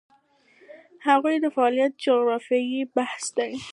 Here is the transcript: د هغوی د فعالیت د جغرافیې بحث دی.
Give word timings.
د 0.03 0.03
هغوی 1.07 1.35
د 1.43 1.45
فعالیت 1.55 1.93
د 1.97 2.01
جغرافیې 2.03 2.81
بحث 2.95 3.25
دی. 3.37 3.51